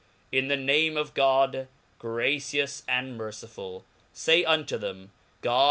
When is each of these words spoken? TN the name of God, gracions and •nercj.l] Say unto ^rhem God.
TN 0.33 0.47
the 0.47 0.57
name 0.57 0.97
of 0.97 1.13
God, 1.13 1.67
gracions 1.99 2.81
and 2.87 3.19
•nercj.l] 3.21 3.83
Say 4.11 4.43
unto 4.43 4.79
^rhem 4.79 5.09
God. 5.41 5.59